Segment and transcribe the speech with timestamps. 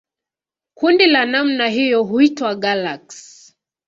[0.73, 3.53] Kundi la namna hiyo huitwa galaksi.